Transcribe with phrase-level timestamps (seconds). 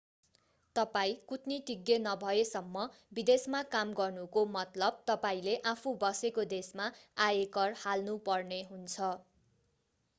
[0.75, 2.85] तपाईं कूटनीतिज्ञ नभएसम्म
[3.17, 6.87] विदेशमा काम गर्नुको मतलब तपाईंले आफू बसेको देशमा
[7.27, 9.11] आयकर हाल्नु पर्ने हुन्छ